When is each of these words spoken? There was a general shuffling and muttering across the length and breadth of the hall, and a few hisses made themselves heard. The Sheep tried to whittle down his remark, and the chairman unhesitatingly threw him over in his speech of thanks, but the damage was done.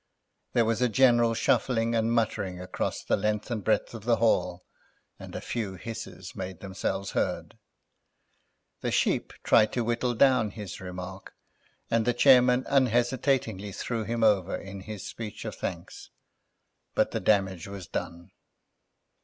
There 0.53 0.65
was 0.65 0.81
a 0.81 0.89
general 0.89 1.35
shuffling 1.35 1.93
and 1.93 2.11
muttering 2.11 2.59
across 2.59 3.03
the 3.03 3.15
length 3.15 3.51
and 3.51 3.63
breadth 3.63 3.93
of 3.93 4.03
the 4.03 4.15
hall, 4.15 4.63
and 5.19 5.35
a 5.35 5.41
few 5.41 5.75
hisses 5.75 6.35
made 6.35 6.59
themselves 6.59 7.11
heard. 7.11 7.59
The 8.79 8.89
Sheep 8.89 9.31
tried 9.43 9.71
to 9.73 9.83
whittle 9.83 10.15
down 10.15 10.49
his 10.49 10.81
remark, 10.81 11.35
and 11.91 12.03
the 12.03 12.15
chairman 12.15 12.65
unhesitatingly 12.67 13.73
threw 13.73 14.03
him 14.03 14.23
over 14.23 14.55
in 14.55 14.79
his 14.81 15.05
speech 15.05 15.45
of 15.45 15.53
thanks, 15.53 16.09
but 16.95 17.11
the 17.11 17.19
damage 17.19 17.67
was 17.67 17.85
done. 17.85 18.31